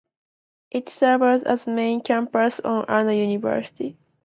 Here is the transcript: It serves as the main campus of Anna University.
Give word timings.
It 0.71 0.89
serves 0.89 1.43
as 1.43 1.65
the 1.65 1.73
main 1.73 2.01
campus 2.01 2.57
of 2.57 2.85
Anna 2.89 3.13
University. 3.13 3.99